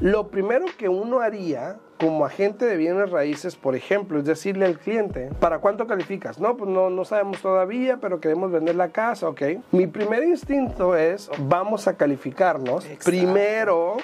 Lo 0.00 0.28
primero 0.28 0.64
que 0.78 0.88
uno 0.88 1.20
haría 1.20 1.76
como 1.98 2.24
agente 2.24 2.64
de 2.64 2.78
bienes 2.78 3.10
raíces, 3.10 3.56
por 3.56 3.76
ejemplo, 3.76 4.18
es 4.18 4.24
decirle 4.24 4.64
al 4.64 4.78
cliente, 4.78 5.28
¿para 5.38 5.58
cuánto 5.58 5.86
calificas? 5.86 6.40
No, 6.40 6.56
pues 6.56 6.70
no, 6.70 6.88
no 6.88 7.04
sabemos 7.04 7.42
todavía, 7.42 7.98
pero 7.98 8.18
queremos 8.18 8.50
vender 8.50 8.76
la 8.76 8.88
casa, 8.88 9.28
ok. 9.28 9.42
Mi 9.72 9.86
primer 9.86 10.24
instinto 10.24 10.96
es, 10.96 11.30
vamos 11.40 11.86
a 11.86 11.98
calificarnos. 11.98 12.86
Primero, 13.04 13.98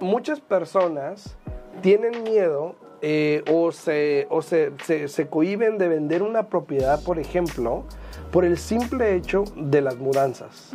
muchas 0.00 0.38
personas 0.40 1.34
tienen 1.80 2.22
miedo 2.24 2.74
eh, 3.00 3.42
o, 3.50 3.72
se, 3.72 4.26
o 4.28 4.42
se, 4.42 4.72
se, 4.84 5.08
se 5.08 5.28
cohiben 5.28 5.78
de 5.78 5.88
vender 5.88 6.22
una 6.22 6.48
propiedad, 6.48 7.02
por 7.02 7.18
ejemplo, 7.18 7.84
por 8.30 8.44
el 8.44 8.58
simple 8.58 9.14
hecho 9.14 9.44
de 9.56 9.80
las 9.80 9.96
mudanzas. 9.96 10.70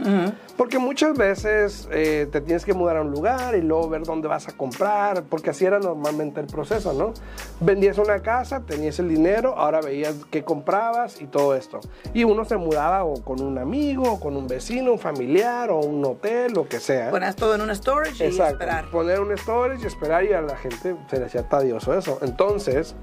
Porque 0.57 0.79
muchas 0.79 1.17
veces 1.17 1.87
eh, 1.91 2.27
te 2.31 2.41
tienes 2.41 2.65
que 2.65 2.73
mudar 2.73 2.97
a 2.97 3.01
un 3.01 3.11
lugar 3.11 3.55
y 3.55 3.61
luego 3.61 3.89
ver 3.89 4.03
dónde 4.03 4.27
vas 4.27 4.47
a 4.47 4.51
comprar, 4.53 5.23
porque 5.23 5.49
así 5.49 5.65
era 5.65 5.79
normalmente 5.79 6.39
el 6.39 6.47
proceso, 6.47 6.93
¿no? 6.93 7.13
Vendías 7.59 7.97
una 7.97 8.19
casa, 8.19 8.61
tenías 8.61 8.99
el 8.99 9.09
dinero, 9.09 9.55
ahora 9.57 9.81
veías 9.81 10.15
qué 10.31 10.43
comprabas 10.43 11.21
y 11.21 11.25
todo 11.25 11.55
esto. 11.55 11.79
Y 12.13 12.23
uno 12.23 12.45
se 12.45 12.57
mudaba 12.57 13.03
o 13.03 13.23
con 13.23 13.41
un 13.41 13.57
amigo, 13.57 14.13
o 14.13 14.19
con 14.19 14.35
un 14.35 14.47
vecino, 14.47 14.93
un 14.93 14.99
familiar, 14.99 15.71
o 15.71 15.79
un 15.79 16.03
hotel, 16.05 16.53
lo 16.53 16.67
que 16.67 16.79
sea. 16.79 17.11
Pones 17.11 17.35
todo 17.35 17.55
en 17.55 17.61
un 17.61 17.75
storage 17.75 18.25
y 18.25 18.39
esperar. 18.39 18.89
Poner 18.91 19.19
un 19.19 19.35
storage 19.37 19.83
y 19.83 19.87
esperar 19.87 20.23
y 20.23 20.33
a 20.33 20.41
la 20.41 20.57
gente 20.57 20.95
se 21.09 21.19
le 21.19 21.25
hacía 21.25 21.47
tadioso 21.47 21.97
eso. 21.97 22.19
Entonces, 22.21 22.95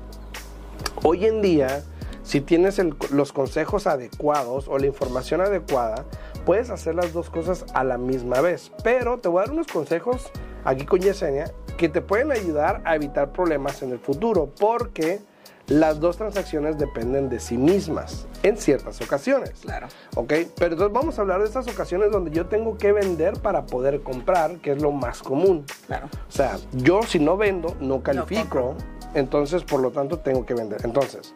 hoy 1.03 1.27
en 1.27 1.43
día 1.43 1.83
si 2.23 2.41
tienes 2.41 2.81
los 3.11 3.33
consejos 3.33 3.87
adecuados 3.87 4.69
o 4.69 4.79
la 4.79 4.87
información 4.87 5.41
adecuada, 5.41 6.05
puedes 6.45 6.71
hacer 6.71 6.95
las 6.95 7.13
dos 7.13 7.31
cosas 7.31 7.65
a 7.75 7.85
la 7.85 7.99
misma 7.99 8.41
vez. 8.41 8.73
Pero 8.83 9.19
te 9.19 9.29
voy 9.29 9.43
a 9.43 9.47
dar 9.47 9.55
unos 9.55 9.67
consejos 9.67 10.31
aquí 10.65 10.85
con 10.85 11.01
Yesenia 11.01 11.53
que 11.77 11.89
te 11.89 12.03
pueden 12.03 12.31
ayudar 12.31 12.83
a 12.85 12.95
evitar 12.95 13.33
problemas 13.33 13.83
en 13.83 13.93
el 13.93 13.99
futuro, 13.99 14.51
porque 14.59 15.21
las 15.71 16.01
dos 16.01 16.17
transacciones 16.17 16.79
dependen 16.79 17.29
de 17.29 17.39
sí 17.39 17.57
mismas 17.57 18.27
en 18.43 18.57
ciertas 18.57 19.01
ocasiones. 19.01 19.53
Claro. 19.63 19.87
¿Ok? 20.17 20.33
Pero 20.57 20.73
entonces 20.73 20.93
vamos 20.93 21.19
a 21.19 21.23
hablar 21.23 21.41
de 21.41 21.47
estas 21.47 21.69
ocasiones 21.69 22.11
donde 22.11 22.33
yo 22.33 22.47
tengo 22.47 22.77
que 22.77 22.93
vender 22.93 23.35
para 23.41 23.67
poder 23.67 24.03
comprar, 24.03 24.57
que 24.57 24.73
es 24.73 24.83
lo 24.83 24.91
más 24.91 25.23
común. 25.23 25.65
Claro. 25.87 26.09
O 26.29 26.33
sea, 26.33 26.59
yo 26.73 27.03
si 27.05 27.21
no 27.21 27.37
vendo, 27.37 27.77
no 27.81 28.03
califico, 28.03 28.75
entonces 29.15 29.63
por 29.63 29.81
lo 29.81 29.93
tanto 29.93 30.19
tengo 30.19 30.45
que 30.45 30.55
vender. 30.55 30.81
Entonces, 30.85 31.35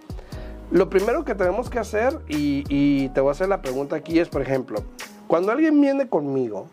lo 0.71 0.89
primero 0.91 1.25
que 1.25 1.35
tenemos 1.35 1.71
que 1.71 1.79
hacer, 1.79 2.19
y, 2.29 3.09
te 3.11 3.21
voy 3.21 3.29
a 3.29 3.33
hacer 3.33 3.49
la 3.49 3.63
pregunta 3.63 3.97
aquí, 3.97 4.19
es, 4.19 4.29
por 4.29 4.43
ejemplo, 4.43 4.83
cuando 5.27 5.53
alguien 5.53 5.81
viene 5.81 6.09
conmigo 6.09 6.69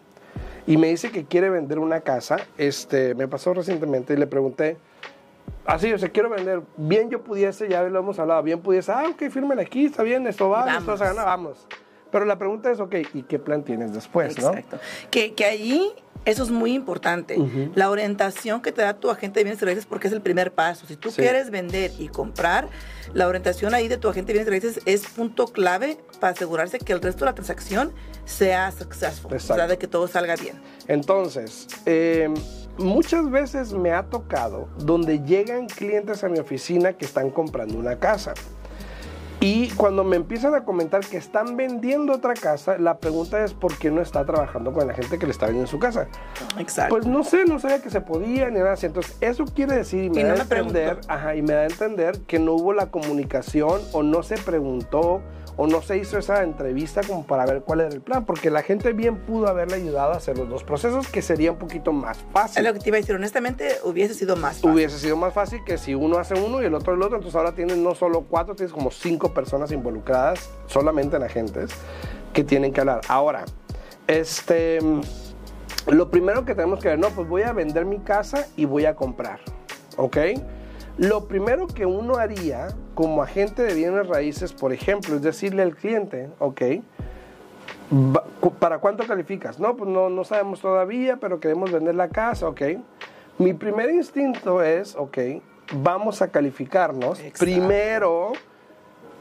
y 0.67 0.78
me 0.78 0.88
dice 0.88 1.11
que 1.11 1.25
quiere 1.25 1.50
vender 1.50 1.80
una 1.80 2.02
casa, 2.02 2.38
este, 2.58 3.16
me 3.16 3.28
pasó 3.28 3.53
recientemente 3.53 4.14
y 4.14 4.17
le 4.17 4.28
pregunté, 4.28 4.78
así, 5.66 5.92
o 5.94 5.97
sea, 5.97 6.09
quiero 6.09 6.30
vender, 6.30 6.62
bien 6.78 7.09
yo 7.09 7.23
pudiese, 7.23 7.67
ya 7.67 7.84
lo 7.84 8.00
hemos 8.00 8.19
hablado, 8.19 8.44
bien 8.44 8.62
pudiese, 8.62 8.92
ah, 8.92 9.06
ok, 9.09 9.30
fírmela 9.30 9.62
aquí, 9.62 9.86
está 9.86 10.03
bien, 10.03 10.25
esto 10.28 10.50
va, 10.50 10.78
esto 10.78 10.97
se 10.97 11.03
gana, 11.03 11.23
vamos. 11.23 11.67
Pero 12.12 12.25
la 12.25 12.38
pregunta 12.38 12.69
es, 12.72 12.80
ok, 12.80 12.95
¿y 13.14 13.23
qué 13.23 13.39
plan 13.39 13.64
tienes 13.64 13.94
después, 13.94 14.38
Exacto. 14.38 14.78
Que, 15.09 15.34
que 15.34 15.45
ahí 15.45 15.94
eso 16.25 16.44
es 16.44 16.52
muy 16.52 16.73
importante. 16.73 17.38
La 17.75 17.89
orientación 17.89 18.61
que 18.61 18.72
te 18.72 18.81
da 18.81 18.94
tu 18.94 19.09
agente 19.09 19.39
de 19.39 19.44
bienes 19.45 19.61
raíces 19.61 19.86
porque 19.86 20.08
es 20.08 20.14
el 20.14 20.22
primer 20.22 20.53
paso. 20.53 20.86
Si 20.86 20.95
tú 20.95 21.09
quieres 21.09 21.50
vender 21.50 21.91
y 21.97 22.09
comprar, 22.09 22.69
la 23.13 23.28
orientación 23.28 23.73
ahí 23.73 23.88
de 23.88 23.97
tu 23.97 24.08
agente 24.08 24.33
de 24.33 24.39
bienes 24.39 24.50
raíces 24.50 24.83
es 24.86 25.08
punto 25.08 25.47
clave 25.47 25.97
para 26.19 26.33
asegurarse 26.33 26.78
que 26.80 26.94
el 26.94 27.02
resto 27.02 27.25
de 27.25 27.31
la 27.31 27.36
transacción 27.36 27.91
sea 28.25 28.72
successful. 28.72 29.33
O 29.33 29.39
sea, 29.39 29.67
de 29.67 29.78
que 29.78 29.88
todo 29.88 30.08
salga 30.08 30.36
bien. 30.36 30.61
Entonces, 30.88 31.67
em, 31.86 32.33
muchas 32.78 33.30
veces 33.30 33.73
me 33.73 33.91
ha 33.91 34.03
tocado 34.03 34.69
donde 34.78 35.19
llegan 35.23 35.67
clientes 35.67 36.23
a 36.23 36.30
mi 36.30 36.39
oficina 36.39 36.94
que 36.94 37.06
están 37.06 37.31
comprando 37.31 37.78
una 37.78 37.97
casa. 37.97 38.34
Y 39.44 39.69
cuando 39.72 40.03
me 40.03 40.18
empiezan 40.18 40.53
a 40.53 40.63
comentar 40.63 41.02
que 41.02 41.18
están 41.18 41.57
vendiendo 41.57 42.13
otra 42.13 42.35
casa, 42.35 42.78
la 42.78 43.00
pregunta 43.00 43.44
es 43.44 43.56
por 43.56 43.75
qué 43.75 43.90
no 43.90 44.00
está 44.00 44.24
trabajando 44.24 44.72
con 44.72 44.85
la 44.85 44.94
gente 44.94 45.18
que 45.18 45.25
le 45.25 45.31
está 45.31 45.47
vendiendo 45.47 45.68
su 45.68 45.79
casa. 45.79 46.07
Exacto. 46.59 46.94
Pues 46.94 47.07
no 47.07 47.24
sé, 47.24 47.46
no 47.46 47.57
sabía 47.57 47.81
que 47.81 47.90
se 47.90 48.02
podía 48.02 48.52
ni 48.52 48.59
nada 48.59 48.74
así. 48.74 48.85
Entonces, 48.85 49.18
eso 49.19 49.46
quiere 49.46 49.78
decir 49.78 50.03
y 50.03 50.09
me 50.12 50.24
da 50.25 50.34
a 50.34 50.41
entender, 50.44 51.00
ajá, 51.07 51.35
y 51.35 51.41
me 51.41 51.53
da 51.53 51.62
a 51.62 51.66
entender 51.66 52.19
que 52.28 52.38
no 52.38 52.53
hubo 52.53 52.72
la 52.74 52.91
comunicación 52.91 53.81
o 53.94 54.03
no 54.03 54.22
se 54.22 54.38
preguntó 54.38 55.24
o 55.58 55.68
no 55.68 55.81
se 55.81 55.97
hizo 55.97 56.18
esa 56.18 56.44
entrevista 56.44 57.02
como 57.02 57.25
para 57.25 57.46
ver 57.46 57.62
cuál 57.62 57.81
era 57.81 57.90
el 57.90 58.02
plan, 58.02 58.25
porque 58.25 58.50
la 58.50 58.63
gente 58.63 58.94
bien 58.94 59.18
pudo 59.18 59.47
haberle 59.47 59.75
ayudado 59.75 60.13
a 60.13 60.18
hacer 60.18 60.38
los 60.38 60.50
dos 60.50 60.63
procesos, 60.63 61.08
que 61.08 61.22
sería 61.22 61.52
un 61.52 61.58
poquito 61.58 61.91
más 61.94 62.19
fácil. 62.31 62.59
Es 62.59 62.68
lo 62.68 62.73
que 62.73 62.79
te 62.79 62.90
iba 62.90 62.97
a 62.97 63.02
decir, 63.02 63.16
honestamente 63.16 63.78
hubiese 63.84 64.13
sido 64.13 64.35
más 64.35 64.56
fácil. 64.56 64.72
Hubiese 64.72 65.00
sido 65.00 65.18
más 65.18 65.34
fácil 65.34 65.63
que 65.63 65.78
si 65.78 65.94
uno 65.94 66.18
hace 66.18 66.35
uno 66.35 66.62
y 66.62 66.66
el 66.66 66.73
otro 66.73 66.94
el 66.94 67.02
otro, 67.02 67.18
entonces 67.18 67.35
ahora 67.35 67.53
tienes 67.53 67.78
no 67.78 67.96
solo 67.96 68.25
cuatro, 68.28 68.56
tienes 68.56 68.73
como 68.73 68.91
cinco 68.91 69.31
personas 69.31 69.72
involucradas 69.72 70.50
solamente 70.68 71.18
en 71.18 71.24
agentes 71.24 71.72
que 72.34 72.44
tienen 72.44 72.74
que 72.74 72.81
hablar. 72.81 73.02
Ahora, 73.08 73.46
este, 74.08 74.80
lo 75.88 76.09
primero 76.09 76.46
que 76.46 76.56
tenemos 76.56 76.80
que 76.80 76.90
ver, 76.90 77.00
no, 77.00 77.09
pues 77.09 77.28
voy 77.28 77.44
a 77.44 77.53
vender 77.53 77.86
mi 77.86 78.00
casa 78.00 78.47
y 78.56 78.66
voy 78.66 78.86
a 78.86 78.96
comprar, 78.96 79.40
¿ok? 79.97 80.18
Lo 80.97 81.28
primero 81.28 81.68
que 81.68 81.86
uno 81.86 82.18
haría 82.18 82.68
como 82.94 83.24
agente 83.24 83.64
de 83.64 83.74
bienes 83.74 84.08
raíces, 84.08 84.53
por 84.53 84.74
ejemplo, 84.74 85.16
es 85.16 85.22
decirle 85.22 85.64
al 85.64 85.75
cliente, 85.75 86.30
ok, 86.40 86.62
¿para 88.59 88.80
cuánto 88.80 89.06
calificas? 89.06 89.59
No, 89.59 89.75
pues 89.75 89.90
no, 89.90 90.09
no 90.09 90.24
sabemos 90.24 90.62
todavía, 90.62 91.18
pero 91.18 91.40
queremos 91.40 91.72
vender 91.72 91.96
la 91.96 92.09
casa, 92.09 92.47
ok. 92.47 92.62
Mi 93.38 93.53
primer 93.53 93.90
instinto 93.90 94.62
es, 94.62 94.96
ok, 94.96 95.18
vamos 95.74 96.22
a 96.22 96.30
calificarnos. 96.30 97.20
Primero, 97.40 98.34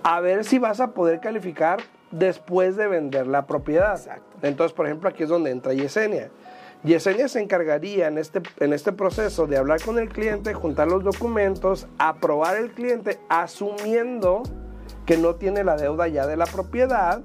a 0.02 0.20
ver 0.20 0.44
si 0.44 0.58
vas 0.58 0.80
a 0.80 0.92
poder 0.92 1.20
calificar 1.20 1.80
después 2.10 2.76
de 2.76 2.88
vender 2.88 3.26
la 3.26 3.46
propiedad. 3.46 4.00
Entonces, 4.42 4.74
por 4.74 4.86
ejemplo, 4.86 5.08
aquí 5.08 5.22
es 5.22 5.28
donde 5.28 5.50
entra 5.50 5.72
Yesenia. 5.72 6.30
Yesenia 6.82 7.28
se 7.28 7.40
encargaría 7.40 8.08
en 8.08 8.16
este, 8.16 8.40
en 8.58 8.72
este 8.72 8.92
proceso 8.92 9.46
de 9.46 9.58
hablar 9.58 9.82
con 9.82 9.98
el 9.98 10.08
cliente, 10.08 10.54
juntar 10.54 10.88
los 10.88 11.04
documentos, 11.04 11.86
aprobar 11.98 12.56
el 12.56 12.70
cliente, 12.70 13.20
asumiendo 13.28 14.42
que 15.04 15.18
no 15.18 15.34
tiene 15.34 15.62
la 15.62 15.76
deuda 15.76 16.08
ya 16.08 16.26
de 16.26 16.36
la 16.36 16.46
propiedad 16.46 17.20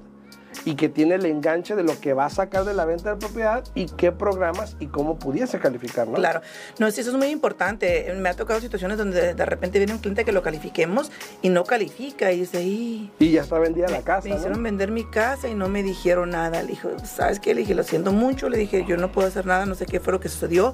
y 0.66 0.74
que 0.74 0.88
tiene 0.88 1.14
el 1.14 1.24
enganche 1.24 1.76
de 1.76 1.84
lo 1.84 1.98
que 1.98 2.12
va 2.12 2.26
a 2.26 2.30
sacar 2.30 2.64
de 2.64 2.74
la 2.74 2.84
venta 2.84 3.14
de 3.14 3.16
propiedad 3.16 3.64
y 3.74 3.86
qué 3.86 4.10
programas 4.10 4.76
y 4.80 4.88
cómo 4.88 5.16
pudiese 5.16 5.60
calificar, 5.60 6.08
¿no? 6.08 6.14
Claro, 6.14 6.42
no, 6.78 6.90
sí, 6.90 7.00
eso 7.00 7.10
es 7.10 7.16
muy 7.16 7.28
importante. 7.28 8.12
Me 8.18 8.28
ha 8.28 8.34
tocado 8.34 8.60
situaciones 8.60 8.98
donde 8.98 9.34
de 9.34 9.46
repente 9.46 9.78
viene 9.78 9.94
un 9.94 10.00
cliente 10.00 10.24
que 10.24 10.32
lo 10.32 10.42
califiquemos 10.42 11.12
y 11.40 11.50
no 11.50 11.62
califica 11.64 12.32
y 12.32 12.40
dice, 12.40 12.62
y, 12.64 13.12
y 13.20 13.30
ya 13.30 13.42
está 13.42 13.60
vendida 13.60 13.86
la 13.88 14.02
casa. 14.02 14.28
Me 14.28 14.34
hicieron 14.34 14.60
vender 14.60 14.90
mi 14.90 15.04
casa 15.04 15.48
y 15.48 15.54
no 15.54 15.68
me 15.68 15.84
dijeron 15.84 16.30
nada. 16.30 16.60
Le 16.62 16.70
dije, 16.70 16.88
¿sabes 17.04 17.38
qué? 17.38 17.54
Le 17.54 17.60
dije, 17.60 17.76
lo 17.76 17.84
siento 17.84 18.12
mucho. 18.12 18.48
Le 18.48 18.58
dije, 18.58 18.84
yo 18.88 18.96
no 18.96 19.12
puedo 19.12 19.28
hacer 19.28 19.46
nada, 19.46 19.66
no 19.66 19.76
sé 19.76 19.86
qué 19.86 20.00
fue 20.00 20.12
lo 20.12 20.18
que 20.18 20.28
sucedió 20.28 20.72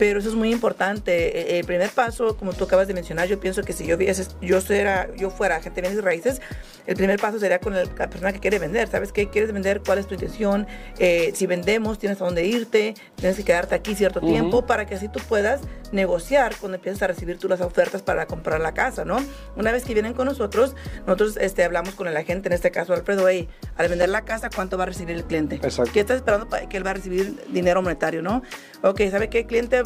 pero 0.00 0.18
eso 0.18 0.30
es 0.30 0.34
muy 0.34 0.50
importante. 0.50 1.56
E, 1.56 1.58
el 1.58 1.66
primer 1.66 1.90
paso, 1.90 2.34
como 2.34 2.54
tú 2.54 2.64
acabas 2.64 2.88
de 2.88 2.94
mencionar, 2.94 3.28
yo 3.28 3.38
pienso 3.38 3.62
que 3.62 3.74
si 3.74 3.86
yo 3.86 3.98
yo 4.40 4.60
fuera, 4.62 5.14
yo 5.14 5.28
fuera 5.28 5.56
agente 5.56 5.82
de 5.82 5.88
bienes 5.88 6.02
raíces, 6.02 6.40
el 6.86 6.96
primer 6.96 7.20
paso 7.20 7.38
sería 7.38 7.58
con 7.58 7.74
la 7.74 7.84
persona 7.84 8.32
que 8.32 8.40
quiere 8.40 8.58
vender. 8.58 8.88
¿Sabes 8.88 9.12
qué 9.12 9.28
quieres 9.28 9.52
vender? 9.52 9.82
¿Cuál 9.84 9.98
es 9.98 10.06
tu 10.06 10.14
intención? 10.14 10.66
Eh, 10.98 11.32
si 11.34 11.46
vendemos, 11.46 11.98
tienes 11.98 12.18
a 12.22 12.24
dónde 12.24 12.46
irte, 12.46 12.94
tienes 13.16 13.36
que 13.36 13.44
quedarte 13.44 13.74
aquí 13.74 13.94
cierto 13.94 14.22
tiempo 14.22 14.64
para 14.64 14.86
que 14.86 14.94
así 14.94 15.08
tú 15.08 15.20
puedas 15.28 15.60
negociar 15.92 16.54
cuando 16.60 16.76
empieces 16.76 17.02
a 17.02 17.06
recibir 17.06 17.38
tú 17.38 17.48
las 17.48 17.60
ofertas 17.60 18.02
para 18.02 18.26
comprar 18.26 18.60
la 18.60 18.72
casa, 18.72 19.04
¿no? 19.04 19.18
Una 19.56 19.72
vez 19.72 19.84
que 19.84 19.94
vienen 19.94 20.14
con 20.14 20.26
nosotros, 20.26 20.76
nosotros 21.06 21.36
este, 21.38 21.64
hablamos 21.64 21.94
con 21.94 22.08
el 22.08 22.16
agente, 22.16 22.48
en 22.48 22.52
este 22.52 22.70
caso 22.70 22.92
Alfredo, 22.92 23.28
hey, 23.28 23.48
al 23.76 23.88
vender 23.88 24.08
la 24.08 24.24
casa, 24.24 24.50
¿cuánto 24.54 24.78
va 24.78 24.84
a 24.84 24.86
recibir 24.86 25.16
el 25.16 25.24
cliente? 25.24 25.56
Exacto. 25.56 25.90
¿Qué 25.92 26.00
estás 26.00 26.16
esperando 26.16 26.48
para 26.48 26.68
que 26.68 26.76
él 26.76 26.86
va 26.86 26.90
a 26.90 26.94
recibir 26.94 27.42
dinero 27.48 27.82
monetario, 27.82 28.22
no? 28.22 28.42
Ok, 28.82 29.00
¿sabe 29.10 29.28
qué? 29.28 29.46
cliente 29.46 29.82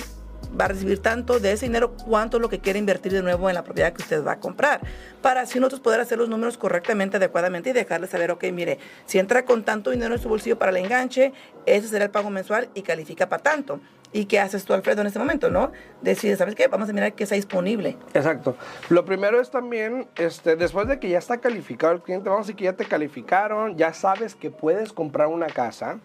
va 0.58 0.66
a 0.66 0.68
recibir 0.68 1.00
tanto 1.00 1.40
de 1.40 1.52
ese 1.52 1.66
dinero, 1.66 1.96
cuánto 1.96 2.36
es 2.36 2.40
lo 2.40 2.48
que 2.48 2.60
quiere 2.60 2.78
invertir 2.78 3.12
de 3.12 3.22
nuevo 3.22 3.48
en 3.48 3.54
la 3.54 3.64
propiedad 3.64 3.92
que 3.92 4.02
usted 4.02 4.24
va 4.24 4.32
a 4.32 4.40
comprar. 4.40 4.80
Para 5.22 5.42
así 5.42 5.58
nosotros 5.58 5.80
poder 5.80 6.00
hacer 6.00 6.18
los 6.18 6.28
números 6.28 6.58
correctamente, 6.58 7.16
adecuadamente 7.16 7.70
y 7.70 7.72
dejarle 7.72 8.06
saber, 8.06 8.30
ok, 8.30 8.44
mire, 8.52 8.78
si 9.06 9.18
entra 9.18 9.44
con 9.44 9.64
tanto 9.64 9.90
dinero 9.90 10.14
en 10.14 10.20
su 10.20 10.28
bolsillo 10.28 10.58
para 10.58 10.70
el 10.70 10.78
enganche, 10.78 11.32
ese 11.66 11.88
será 11.88 12.04
el 12.04 12.10
pago 12.10 12.30
mensual 12.30 12.68
y 12.74 12.82
califica 12.82 13.28
para 13.28 13.42
tanto. 13.42 13.80
¿Y 14.14 14.26
qué 14.26 14.38
haces 14.38 14.64
tú, 14.64 14.72
Alfredo, 14.74 15.00
en 15.00 15.08
este 15.08 15.18
momento, 15.18 15.50
no? 15.50 15.72
Decide, 16.00 16.36
¿sabes 16.36 16.54
qué? 16.54 16.68
Vamos 16.68 16.88
a 16.88 16.92
mirar 16.92 17.14
que 17.14 17.24
está 17.24 17.34
disponible. 17.34 17.96
Exacto. 18.14 18.56
Lo 18.88 19.04
primero 19.04 19.40
es 19.40 19.50
también, 19.50 20.06
este, 20.14 20.54
después 20.54 20.86
de 20.86 21.00
que 21.00 21.10
ya 21.10 21.18
está 21.18 21.38
calificado 21.38 21.92
el 21.94 22.00
cliente, 22.00 22.28
vamos 22.28 22.44
a 22.44 22.46
decir 22.46 22.54
que 22.54 22.64
ya 22.64 22.74
te 22.74 22.84
calificaron, 22.84 23.76
ya 23.76 23.92
sabes 23.92 24.36
que 24.36 24.52
puedes 24.52 24.92
comprar 24.92 25.26
una 25.26 25.48
casa. 25.48 25.98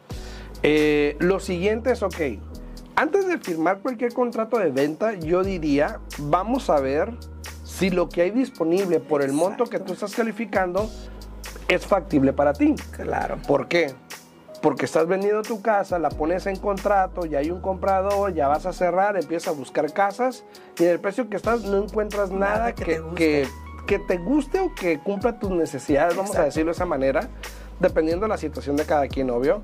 Eh, 0.64 1.18
lo 1.20 1.40
siguiente 1.40 1.92
es, 1.92 2.02
ok, 2.02 2.16
antes 2.96 3.28
de 3.28 3.38
firmar 3.38 3.78
cualquier 3.78 4.12
contrato 4.12 4.58
de 4.58 4.72
venta, 4.72 5.14
yo 5.14 5.44
diría, 5.44 6.00
vamos 6.18 6.72
a 6.72 6.80
ver 6.80 7.12
si 7.64 7.92
lo 7.92 8.10
que 8.10 8.24
hay 8.24 8.32
disponible 8.32 9.00
por 9.00 9.22
el 9.22 9.34
monto 9.34 9.66
que 9.66 9.80
tú 9.80 9.94
estás 9.94 10.16
calificando 10.16 10.90
es 11.68 11.86
factible 11.86 12.34
para 12.34 12.54
ti. 12.54 12.74
Claro. 12.90 13.38
¿Por 13.48 13.68
qué? 13.68 13.94
Porque 14.62 14.86
estás 14.86 15.08
vendiendo 15.08 15.42
tu 15.42 15.62
casa, 15.62 16.00
la 16.00 16.10
pones 16.10 16.46
en 16.46 16.58
contrato, 16.58 17.26
ya 17.26 17.40
hay 17.40 17.52
un 17.52 17.62
comprador, 17.62 18.34
ya 18.34 18.48
vas 18.48 18.66
a 18.66 18.74
cerrar, 18.74 19.18
empiezas 19.18 19.54
a 19.54 19.58
buscar 19.58 19.92
casas 19.94 20.44
y 20.78 20.84
en 20.84 20.90
el 20.90 21.00
precio 21.00 21.30
que 21.30 21.38
estás 21.38 21.64
no 21.64 21.84
encuentras 21.84 22.32
nada, 22.32 22.74
que, 22.74 22.86
te 22.86 23.02
que, 23.16 23.48
que, 23.88 24.00
te 24.00 24.18
guste 24.18 24.60
o 24.60 24.74
que 24.76 25.00
cumpla 25.00 25.40
tus 25.40 25.52
necesidades, 25.52 26.16
vamos 26.16 26.36
a 26.36 26.44
decirlo 26.44 26.72
de 26.72 26.76
esa 26.76 26.86
manera, 26.86 27.30
dependiendo 27.80 28.26
de 28.26 28.30
la 28.30 28.38
situación 28.38 28.76
de 28.76 28.86
cada 28.86 29.08
quien, 29.08 29.30
obvio. 29.30 29.62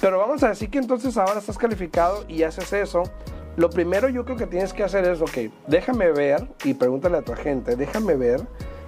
Pero 0.00 0.18
vamos 0.18 0.42
a 0.42 0.48
decir 0.48 0.70
que 0.70 0.78
entonces 0.78 1.16
ahora 1.16 1.38
estás 1.38 1.58
calificado 1.58 2.24
y 2.28 2.42
haces 2.42 2.72
eso. 2.72 3.04
Lo 3.56 3.70
primero 3.70 4.08
yo 4.08 4.24
creo 4.24 4.36
que 4.36 4.46
tienes 4.46 4.72
que 4.72 4.82
hacer 4.82 5.04
es, 5.04 5.20
ok, 5.20 5.52
déjame 5.66 6.10
ver 6.10 6.48
y 6.64 6.74
pregúntale 6.74 7.18
a 7.18 7.22
tu 7.22 7.32
agente, 7.32 7.76
déjame 7.76 8.16
ver 8.16 8.42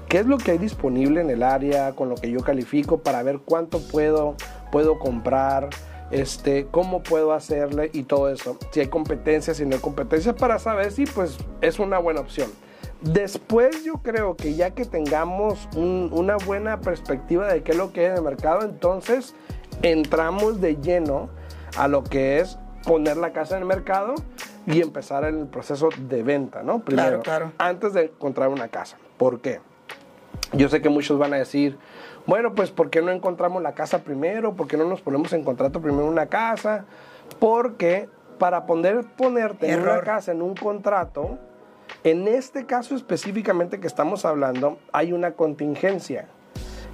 qué 0.08 0.20
es 0.20 0.26
lo 0.26 0.38
que 0.38 0.52
hay 0.52 0.58
disponible 0.58 1.20
en 1.20 1.28
el 1.28 1.42
área 1.42 1.92
con 1.92 2.08
lo 2.08 2.14
que 2.14 2.30
yo 2.30 2.40
califico 2.40 2.98
para 2.98 3.22
ver 3.22 3.40
cuánto 3.44 3.80
puedo 3.80 4.36
puedo 4.75 4.99
comprar, 4.99 5.69
este, 6.11 6.67
cómo 6.69 7.05
puedo 7.05 7.32
hacerle 7.32 7.91
y 7.93 8.03
todo 8.03 8.29
eso. 8.29 8.59
Si 8.73 8.81
hay 8.81 8.88
competencias, 8.88 9.59
si 9.59 9.65
no 9.65 9.76
hay 9.76 9.81
competencias, 9.81 10.35
para 10.35 10.59
saber 10.59 10.91
si 10.91 11.06
pues 11.06 11.38
es 11.61 11.79
una 11.79 11.99
buena 11.99 12.19
opción. 12.19 12.50
Después 13.00 13.85
yo 13.85 13.99
creo 14.03 14.35
que 14.35 14.56
ya 14.56 14.73
que 14.73 14.85
tengamos 14.85 15.69
una 15.76 16.38
buena 16.38 16.81
perspectiva 16.81 17.47
de 17.47 17.62
qué 17.62 17.71
es 17.71 17.79
lo 17.79 17.93
que 17.93 18.00
hay 18.00 18.06
en 18.06 18.17
el 18.17 18.23
mercado, 18.23 18.62
entonces 18.62 19.37
entramos 19.82 20.61
de 20.61 20.75
lleno 20.75 21.29
a 21.76 21.87
lo 21.87 22.03
que 22.03 22.41
es 22.41 22.59
poner 22.82 23.17
la 23.17 23.32
casa 23.32 23.55
en 23.55 23.62
el 23.62 23.69
mercado 23.69 24.17
y 24.67 24.82
empezar 24.82 25.23
el 25.23 25.47
proceso 25.47 25.88
de 25.97 26.25
venta, 26.25 26.65
¿no? 26.65 26.81
Primero, 26.81 27.23
claro, 27.23 27.53
antes 27.59 27.93
de 27.93 28.06
encontrar 28.06 28.49
una 28.49 28.67
casa. 28.67 28.97
¿Por 29.19 29.41
qué? 29.41 29.61
Yo 30.52 30.69
sé 30.69 30.81
que 30.81 30.88
muchos 30.88 31.19
van 31.19 31.35
a 31.35 31.37
decir, 31.37 31.79
bueno, 32.26 32.55
pues 32.55 32.70
¿por 32.70 32.91
qué 32.91 33.02
no 33.02 33.11
encontramos 33.11 33.62
la 33.62 33.73
casa 33.73 34.00
primero? 34.00 34.55
¿Por 34.55 34.69
qué 34.69 34.76
no 34.76 34.85
nos 34.85 35.00
ponemos 35.00 35.32
en 35.32 35.43
contrato 35.43 35.81
primero 35.81 36.06
una 36.06 36.26
casa? 36.26 36.85
Porque 37.38 38.08
para 38.38 38.67
poder 38.67 39.05
ponerte 39.17 39.70
en 39.70 39.82
una 39.82 40.00
casa 40.00 40.32
en 40.32 40.43
un 40.43 40.55
contrato, 40.55 41.38
en 42.02 42.29
este 42.29 42.67
caso 42.67 42.94
específicamente 42.94 43.81
que 43.81 43.87
estamos 43.87 44.25
hablando, 44.25 44.79
hay 44.93 45.12
una 45.12 45.32
contingencia. 45.32 46.29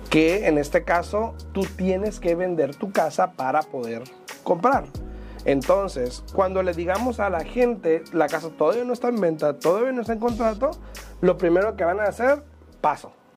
Que 0.09 0.49
en 0.49 0.59
este 0.59 0.83
caso 0.83 1.35
tú 1.53 1.63
tienes 1.77 2.19
que 2.19 2.35
vender 2.35 2.75
tu 2.75 2.91
casa 2.91 3.33
para 3.33 3.63
poder 3.63 4.03
comprar. 4.43 4.85
Entonces, 5.45 6.25
cuando 6.35 6.63
le 6.63 6.73
digamos 6.73 7.21
a 7.21 7.31
la 7.31 7.45
gente, 7.45 8.03
la 8.13 8.27
casa 8.27 8.51
todavía 8.51 8.85
no 8.85 8.93
está 8.93 9.09
en 9.09 9.21
venta, 9.21 9.59
todavía 9.59 9.93
no 9.93 10.01
está 10.01 10.13
en 10.13 10.19
contrato, 10.19 10.73
lo 11.21 11.39
primero 11.39 11.77
que 11.77 11.85
van 11.85 12.01
a 12.01 12.05
hacer, 12.05 12.43
paso 12.81 13.13